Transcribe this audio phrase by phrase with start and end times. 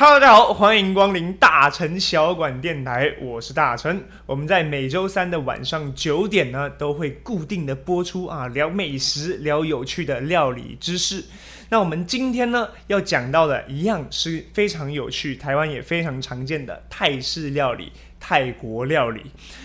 [0.00, 4.00] Hello，大家好，欢迎光临大成小馆电台，我是大成。
[4.26, 11.24] 我们在每周三的晚上九点呢，都会固定的播出啊，聊美食，聊有趣的料理知识。
[11.70, 17.90] 那我们今天呢要讲到的，一样是非常有趣，台湾也非常常见的泰式料理。
[18.28, 19.22] 泰国料理，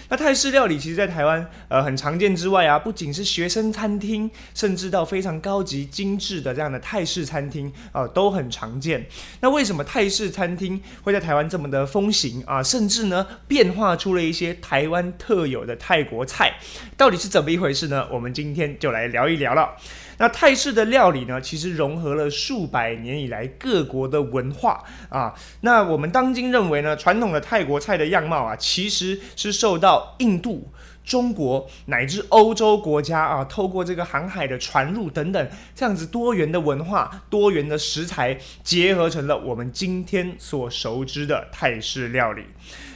[0.08, 9.06] 那泰式料理其实，在台湾呃很常见之外啊，不仅是学生餐厅，甚至到非常高级精致的这样的泰式餐厅啊，都很常见。
[9.42, 12.64] 那为什么泰式餐厅会在台湾这么的风行啊？
[12.64, 16.54] 甚至呢，变化出了一些台湾特有的泰国菜，
[16.96, 18.08] 到底是怎么一回事呢？
[18.10, 19.76] 我们今天就来聊一聊了。
[20.18, 25.34] 那泰式的料理呢，其实融合了数百年以来各国的文化啊。
[25.62, 30.72] 那我们当今认为呢，传统的泰国菜的样貌啊，其实是受到印度、
[31.04, 42.44] 中国乃至欧洲国家啊，透过这个航海的传入等等，这样子多元的文化、多元的食材，结合成了我们今天所熟知的泰式料理。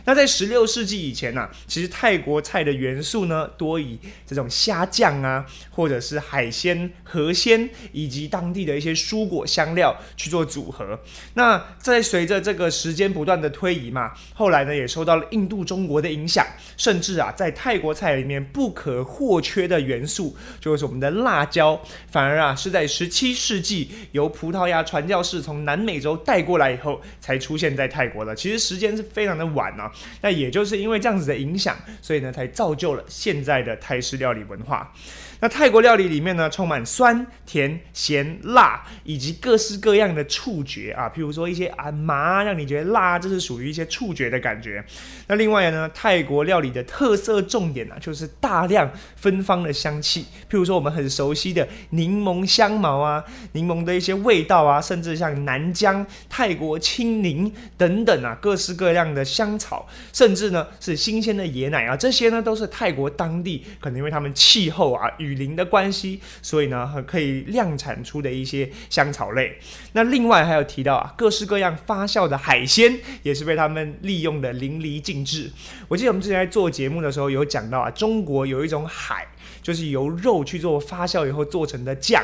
[0.07, 10.97] 那在十六世纪以前呢，其实泰国菜的元素呢，多以这种虾酱啊，或者是海鲜、河鲜，以及当地的一些蔬果香料去做组合。
[11.33, 21.77] 那在随着这个时间不断的推移嘛，后来呢也受到了印度、中国的影响，甚至啊，在泰国菜里面不可或缺的元素就是我们的辣椒，
[22.09, 28.33] 反而啊是在十七世纪由葡萄牙传教士从南美洲带过来以后，才出现在泰国的。
[28.33, 29.92] 其实时间是非常的晚啊。
[30.22, 34.94] 那也就是因为这样子的影响，所以呢，才造就了现在的泰式料理文化。
[35.39, 44.83] 那泰国料理里面呢，充满酸、甜、咸、辣，以及各式各样的触觉啊，譬如说一些啊麻，让你觉得辣，这是属于一些触觉的感觉。
[45.27, 65.08] 那另外呢，泰国料理的特色重点呢，就是大量芬芳的香气，譬如说我们很熟悉的柠檬香茅啊，柠檬的一些味道啊，甚至像南姜、泰国青柠等等啊，各式各样的香草，甚至呢是新鲜的椰奶啊，这些呢都是泰国当地可能因为他们气候啊。
[65.27, 69.58] 雨林的关系，所以呢，可以量产出的一些香草类。
[69.92, 75.52] 那另外还有提到啊，各式各样发酵的海鲜，也是被他们利用的淋漓尽致。
[75.89, 79.27] 我记得我们之前在做节目的时候有讲到啊，中国有一种海。
[79.67, 82.23] 就是由肉去做发酵以后做成的酱，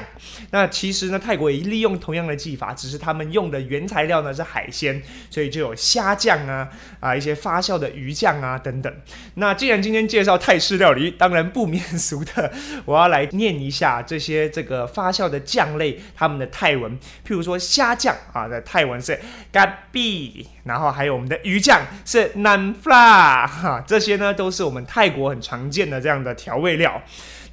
[0.51, 6.69] 那其实呢，泰国也利用同样的技法，只是他们用的原材料呢是海鲜，所以就有虾酱啊
[7.01, 8.95] 啊一些发酵的鱼酱啊等等。
[9.33, 12.49] 那既然今天介绍泰式料理，当然不免俗的，
[12.85, 19.19] 我要来念一下这些这个发酵的酱类他们的泰文，譬如说虾酱啊的泰文是
[19.51, 27.03] gabi，然后还有我们的鱼酱是 nanfla，哈，这些呢都是我们泰国很常见的这样的调味料。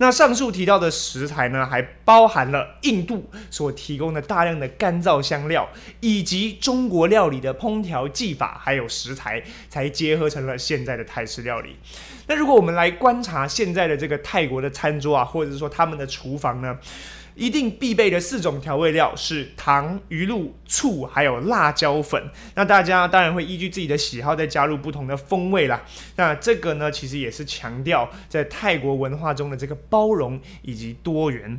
[0.02, 5.68] 那上述提到的食材呢，还包含了印度所提供的大量的干燥香料，
[6.00, 11.76] 以及中国料理的烹调技法，还有食材，才结合成了现在的泰式料理。
[12.26, 16.78] 那如果我们来观察现在的这个泰国的餐桌啊，或者是说他们的厨房呢？
[17.40, 22.22] 一定必备的四种调味料是糖、鱼露、醋，还有辣椒粉。
[22.54, 25.82] 那大家当然会依据自己的喜好再加入不同的风味啦。
[26.16, 31.58] 那这个呢，其实也是强调在泰国文化中的这个包容以及多元。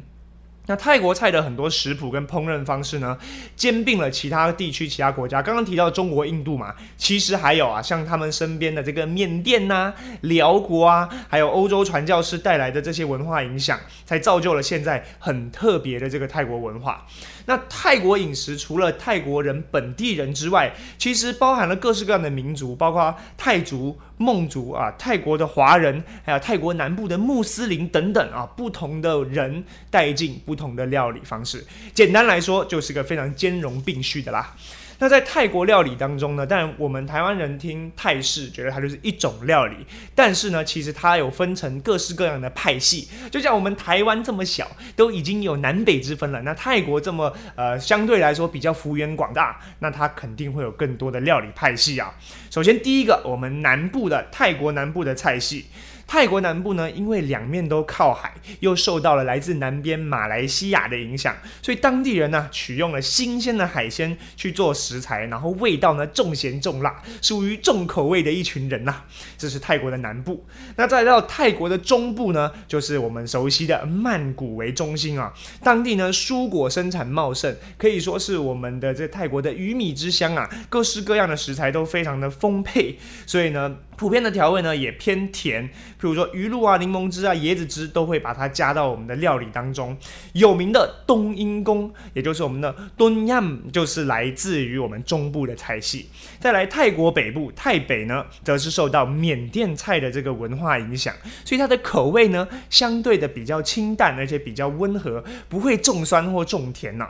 [0.67, 3.17] 那泰国菜的很多食谱跟烹饪方式呢，
[3.55, 5.41] 兼并了其他地区、其他国家。
[5.41, 17.05] 刚刚提到中国、印度嘛，其实还有啊，像他们身边的这个缅甸呐、辽国啊，还有欧洲传教士带来的这些文化影响，才造就了现在很特别的这个泰国文化。
[17.47, 31.65] 那泰国饮食除了泰国人本地人之外，其实包含了各式各样的民族，包括泰族、孟族啊，泰国的华人，还有泰国南部的穆斯林等等啊，不同的人带进不同的料理方式。
[31.93, 34.53] 简单来说，就是个非常兼容并蓄的啦。
[34.99, 39.77] 那在泰国料理当中呢，但我们台湾人听泰式觉得它就是一种料理，
[40.13, 43.07] 但是呢，其实它有分成各式各样的派系。
[43.31, 46.41] 就像我们台湾这么小，都已经有南北之分了。
[46.41, 52.13] 那泰国这么呃相对来说比较幅员广大，那它肯定会有更多的料理派系啊。
[52.51, 55.65] 首先第一个，我们南部的泰国南部的菜系。
[56.11, 69.03] 泰国南部呢，因为两面都靠海，又受到了来自南边马来西亚的影响，所以当地人呢取用了新鲜的海鲜去做食材，然后味道呢重咸重辣，属于重口味的一群人呐。
[69.37, 70.45] 这是泰国的南部。
[70.75, 75.31] 那再到泰国的中部呢，就是我们熟悉的曼谷为中心啊，
[75.63, 83.77] 当地呢蔬果生产茂盛，可以说是我们的这泰国的鱼米之乡啊，各式各样的食材都非常的丰沛，所以呢。
[84.01, 85.69] 普遍的调味呢也偏甜，譬
[85.99, 89.95] 如说鱼露啊、柠檬汁啊、椰子汁都会把它加到我们的料理当中。
[90.33, 96.09] 有名的冬阴功，也就是我们的冬阴，就是来自于我们中部的菜系。
[96.39, 101.13] 再来泰国北部，泰北呢，则是受到缅甸菜的这个文化影响，
[101.45, 107.07] 所以它的口味呢相对的比较清淡，而且比较温和，不会重酸或重甜呐。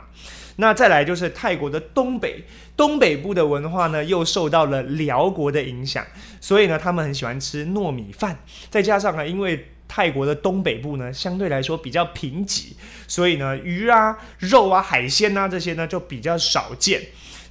[0.56, 2.44] 那再来就是泰国的东北，
[2.76, 6.04] 东北部的文化呢，又受到了辽国的影响，
[6.40, 8.38] 所以呢，他们很喜欢吃糯米饭。
[8.68, 12.72] 再加上呢，因为泰国的东北部呢，相对来说比较贫瘠，
[13.06, 17.00] 所以呢，鱼啊、肉啊、海鲜啊这些呢，就比较少见。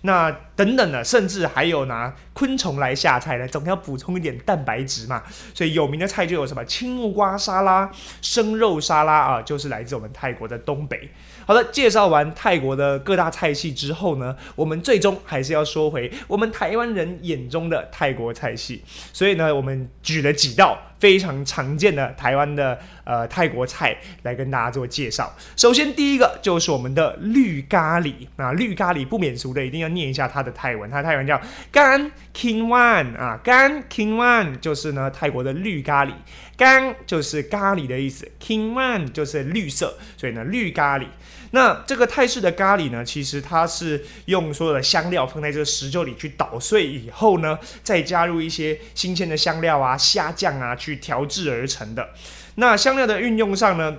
[0.04, 5.22] 那等等的，甚至还有拿昆虫来下菜的，总要补充一点蛋白质嘛。
[5.54, 7.88] 所以有名的菜就有什么青木瓜沙拉、
[8.20, 11.08] 生肉沙拉啊，就是来自我们泰国的东北。
[11.52, 18.82] 好了，介绍完泰国的各大菜系之后呢，我们最终还是要说回我们台湾人眼中的泰国菜系。
[19.12, 25.36] 所以呢，我们举了几道非常常见的台湾的呃泰国菜来跟大家做介绍。
[25.58, 31.38] 首先第一个就是我们的绿咖喱啊，绿咖喱不免俗的一定要念一下它的泰文，它的泰文叫
[31.70, 36.14] 干 king one 啊，干 king one 就是呢泰国的绿咖喱，
[36.56, 41.08] 干就是咖喱的意思，king one 就是绿色，所以呢绿咖喱。
[41.52, 52.10] 那这个泰式的咖喱呢，其实它是用所有的香料放在这个石臼里去捣碎以后呢，再加入一些新鲜的香料啊、虾酱啊去调制而成的。
[52.56, 53.96] 那香料的运用上呢？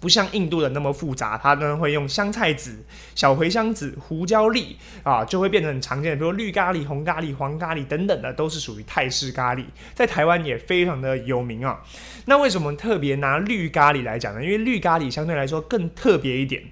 [0.00, 2.82] 不像印度的那么复杂，它呢会用香菜籽、
[3.14, 9.64] 小茴香籽、胡椒粒啊，就会变成很常见的，比如绿咖喱、红咖喱、黄咖喱等等的，都是属于泰式咖喱，
[9.94, 11.82] 在台湾也非常的有名啊。
[12.24, 14.42] 那为什么特别拿绿咖喱来讲呢？
[14.42, 16.62] 因为绿咖喱相对来说更特别一点。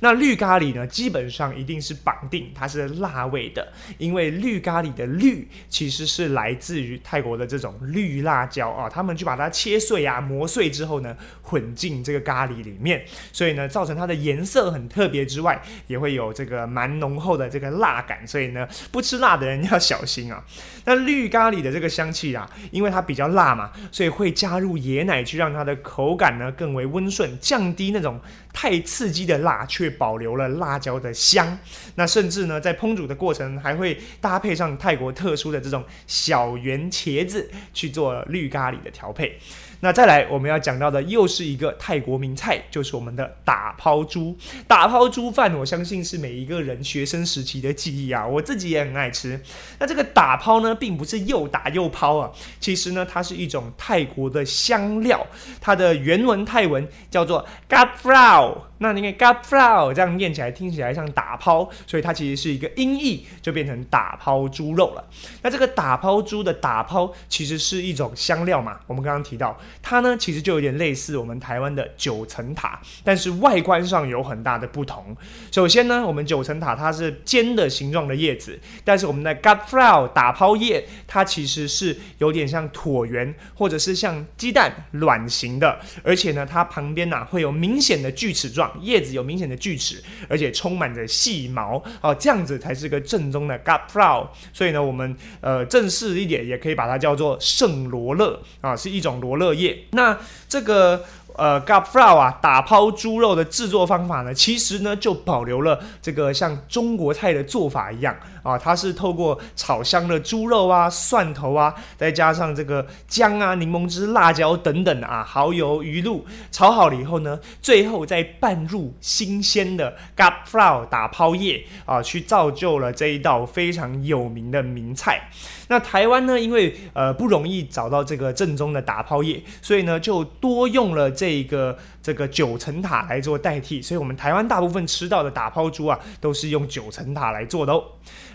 [0.00, 12.77] 那绿咖喱呢，基本上一定是绑定它是辣味的，因为绿咖喱的绿其实是来自于泰国的这种绿辣椒啊，他们去把它切碎啊、磨碎之后呢，混进这个咖喱里。
[12.80, 20.44] 面，所以呢，造成它的颜色很特别之外，也会有这个蛮浓厚的这个辣感，所以呢，不吃辣的人要小心啊。
[20.84, 28.18] 那绿咖喱的这个香气啊，因为它比较辣嘛，所以会加入椰奶去让它的口感呢更为温顺，降低那种
[28.52, 31.58] 太刺激的辣，却保留了辣椒的香。
[31.96, 39.38] 那甚至呢，在烹煮的过程还会搭配上泰国特殊的这种小圆茄子去做绿咖喱的调配。
[39.80, 44.36] 那再来，我们要讲到的又是一个泰国名菜，就是我们的打抛猪。
[44.66, 49.40] 打抛猪饭，我相信是每一个人学生时期的记忆啊，我自己也很爱吃。
[49.78, 55.24] 那这个打抛呢，并不是又打又抛啊，其实呢，它是一种泰国的香料，
[55.60, 58.58] 它的原文泰文叫做 gat flow。
[58.80, 65.04] 那你看 gat flow 这样念起来，听起来像打抛，所以它其实是一个音译，就变成打抛猪肉了。
[65.42, 69.56] 那这个打抛猪的打抛，其实是一种香料嘛，我们刚刚提到。
[69.82, 75.16] 它呢，其实就有点类似我们台湾的九层塔，但是外观上有很大的不同。
[75.50, 94.26] 首先呢，我们九层塔它是尖的形状的叶子，但是我们的 gut flower 打抛叶，它其实是有点像椭圆或者是像鸡蛋卵形的，而且呢，它旁边呢会有明显的锯齿状，叶子有明显的锯齿，而且充满着细毛哦，这样子才是个正宗的 gut flower。
[94.52, 99.48] 所以呢，我们呃正式一点也可以把它叫做圣罗勒啊，是一种罗勒。
[99.92, 100.16] 那
[100.48, 101.04] 这个。
[101.38, 108.12] 呃 g a p f l o w 啊，打抛猪肉的制作方法呢，其实呢就保留了这个像中国菜的做法一样
[108.48, 125.30] 啊，它是透过炒香的猪肉啊、蒜头啊，再加上这个姜啊、柠檬汁、辣椒等等啊，蚝油、鱼露炒好了以后呢，最后再拌入新鲜的 g a p f l o w 打抛叶啊，去造就了这一道非常有名的名菜。
[125.68, 131.38] 那台湾呢，因为呃不容易找到这个正宗的打抛叶，所以呢就多用了这。
[131.38, 137.84] 这个这个九层塔来做代替，所以我们台湾大部分吃到的打抛猪啊，都是用九层塔来做的哦。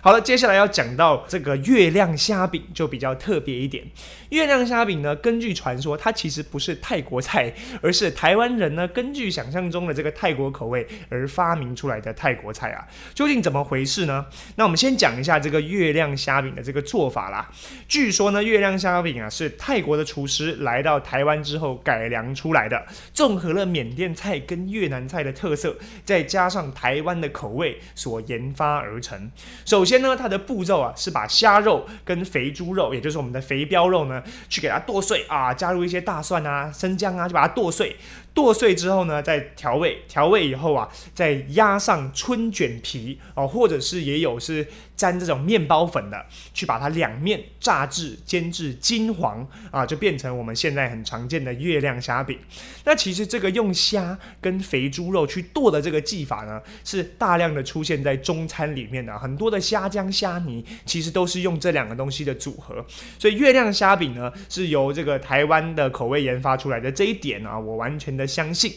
[0.04, 3.86] 好了，接下来要讲到这个月亮虾饼，就比较特别一点。
[4.32, 12.86] 月亮虾饼呢，根据传说，它其实不是泰国菜，而是台湾人呢根据想象中的这个泰国口味而发明出来的泰国菜啊。
[13.14, 14.26] 究竟怎么回事呢？
[14.58, 17.50] 那我们先讲一下这个月亮虾饼的这个做法啦。
[17.88, 29.32] 据说呢，月亮虾饼啊是泰国的厨师来到台湾之后改良出来的，综合了缅甸菜跟越南菜的特色，再加上台湾的口味所研发而成。
[29.64, 29.93] 首先。
[29.94, 37.96] 先呢，它的步骤啊是把虾肉跟肥猪肉，也就是我们的肥膘肉呢，去给它剁碎啊，加入一些大蒜啊、生姜啊，就把它剁碎。
[38.34, 52.40] 剁碎之后呢，再调味，调味以后啊，再压上春卷皮哦，或者是也有是沾这种面包粉的，去把它两面炸至煎至金黄啊，就变成我们现在很常见的月亮虾饼。
[52.86, 62.84] 那其实这个用虾跟肥猪肉去剁的这个技法呢，是大量的出现在中餐里面的，很多的虾浆、虾泥其实都是用这两个东西的组合。
[63.20, 68.74] 所以月亮虾饼呢，是由这个台湾的口味研发出来的，这一点啊，我完全的相信。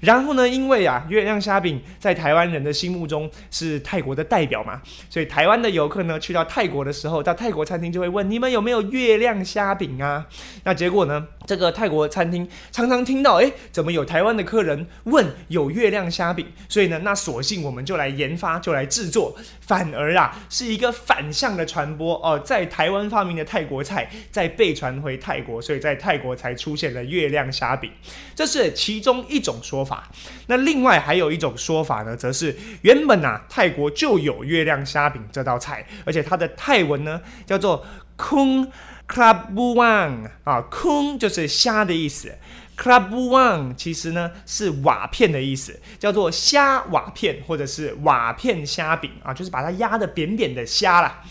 [0.00, 10.24] 然后呢，因为啊，月亮虾饼在台湾人的心目中是泰国的代表嘛，所以台湾的游客呢，去到泰国的时候，到泰国餐厅就会问你们有没有月亮虾饼啊？
[10.62, 16.46] 那结果呢，这个泰国餐厅常常听到，哎，怎么有台湾的客人问有月亮虾饼？
[16.68, 27.90] 所以呢，那索性我们就来研发，就来制作，反而啊，是一个反向的传播哦，在台湾发明的泰国菜，再被传回泰国，所以在泰国才出现了月亮虾饼，
[28.36, 30.08] 这是其中一种说法。
[30.46, 37.84] 那另外还有一种说法呢，则是原本啊泰国就有月亮虾饼这道菜，而且它的泰文呢叫做
[38.16, 38.66] kung
[39.06, 42.32] krabuang 啊，kung 就是虾的意思
[42.78, 51.22] ，krabuang 其实呢是瓦片的意思，叫做虾瓦片或者是瓦片虾饼啊，就是把它压的扁扁的虾啦。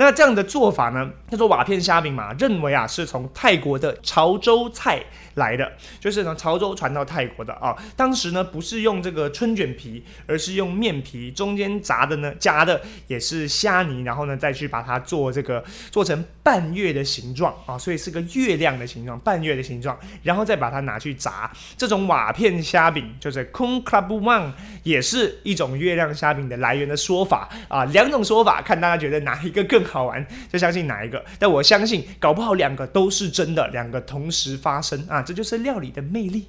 [0.00, 5.02] 那这样的做法呢，叫做瓦片虾饼嘛，认为啊是从泰国的潮州菜
[5.34, 7.76] 来的，就是从潮州传到泰国的啊。
[7.96, 21.50] 当时呢不是用这个春卷皮，而是用面皮，中间炸的呢夹的也是虾泥，然后呢再去把它做这个做成半月的形状啊，所以是个月亮的形状，半月的形状，然后再把它拿去炸。
[21.76, 27.84] 这种瓦片虾饼就是 Kung k r a b u a n g 也是一种月亮虾饼的来源的说法啊。
[27.86, 29.87] 两种说法，看大家觉得哪一个更。
[29.88, 36.46] 考完就相信哪一个，但我相信搞不好两个都是真的，两个同时发生啊，这就是料理的魅力。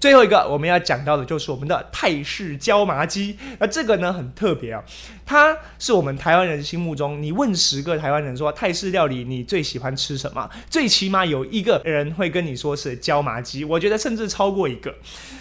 [0.00, 4.82] 最后一个我们要讲到的就是我们的泰式椒麻鸡，那这个呢很特别啊，
[5.26, 14.94] 它是我们台湾人心目中，你问十个台湾人说泰式料理你最喜欢吃什么，最起码有一个人会跟你说是椒麻鸡，我觉得甚至超过一个。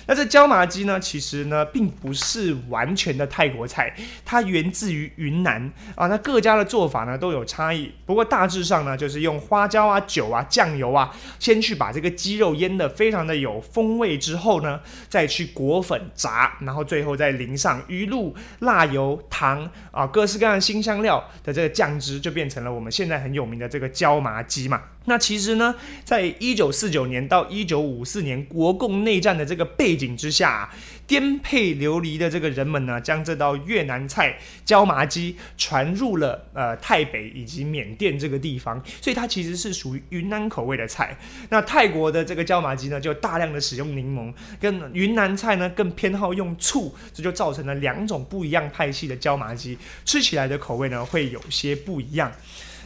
[0.08, 14.49] 那这椒麻鸡呢，其实呢并不是完全的泰国菜，它源自于云南啊，那各家的做法呢都有差异，不过大致上呢就是用花椒啊、酒啊、酱油啊，先去把这个鸡肉腌的非常的有风味之后。
[14.50, 24.82] 后呢，再去裹粉炸，然后最后再淋上鱼露、辣油、糖啊，各式各样的新香料的这个酱汁，就变成了我们现在很有名的这个椒麻鸡嘛。
[25.06, 30.70] 那其实呢，在一九四九年到一九五四年国共内战的这个背景之下，
[31.08, 41.18] 颠沛流离的这个人们呢，将这道越南菜椒麻鸡传入了呃泰北以及缅甸这个地方，所以它其实是属于云南口味的菜。
[41.50, 49.76] 那泰国的这个椒麻鸡呢，就大量的使用柠檬，跟云南菜呢更偏好用醋，这就造成了两种不一样派系的椒麻鸡，
[50.06, 52.32] 吃起来的口味呢会有些不一样。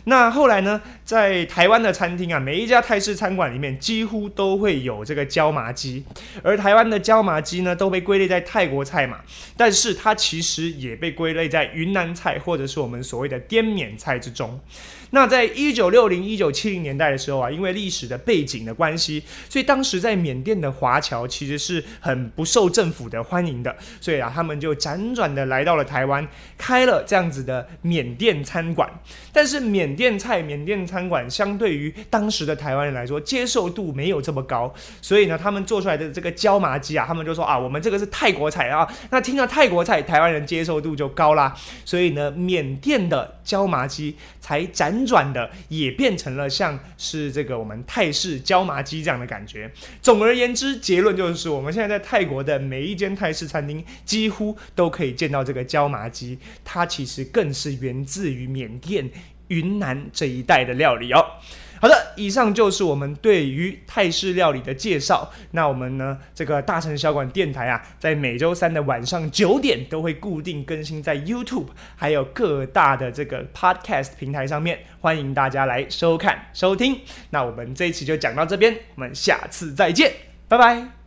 [0.06, 6.04] 那后来呢，在台湾的餐厅啊，每一家泰式餐馆里面几乎都会有这个椒麻鸡，
[6.42, 9.20] 而台湾的椒麻鸡呢，都被归类在泰国菜嘛，
[9.56, 14.60] 但是它其实也被归类在云南菜或者是我们所谓的滇缅菜之中。
[15.14, 26.28] 那在一九六零一九七零年代的时候啊，因为历史的背景的关系，所以当时在缅甸的华侨其实是很不受政府的欢迎的，所以啊，他们就辗转的来到了台湾，
[26.58, 28.90] 开了这样子的缅甸餐馆。
[29.32, 38.92] 但是缅甸菜、缅甸餐馆相对于当时的台湾人来说，接受度没有这么高，所以呢，他们做出来的这个椒麻鸡啊，他们就说啊，我们这个是泰国菜啊。
[39.12, 41.56] 那听到泰国菜，台湾人接受度就高啦，
[41.86, 45.03] 所以呢，缅甸的椒麻鸡才辗。
[45.06, 49.72] 转的也变成了像是这个我们泰式椒麻鸡这样的感觉。
[50.02, 59.10] 总而言之，结论就是我们现在在泰国的每一间泰式餐厅几乎都可以见到这个椒麻鸡，它其实更是源自于缅甸、
[59.48, 61.26] 云南这一带的料理哦。
[61.84, 65.30] 好的，以上就是我们对于泰式料理的介绍。
[65.52, 77.02] 那我们呢，这个大城小馆电台啊，在每周三的晚上九点都会固定更新在 YouTube，还有各大的这个 Podcast 平台上面，欢迎大家来收看收听。
[77.32, 80.10] 那我们这一期就讲到这边，我们下次再见，
[80.48, 81.03] 拜拜。